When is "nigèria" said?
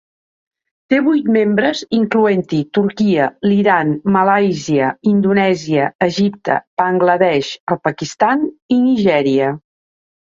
8.91-9.53